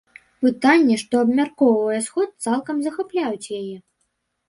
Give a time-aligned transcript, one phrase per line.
[0.45, 3.77] Пытанні, што абмяркоўвае сход, цалкам захапляюць яе.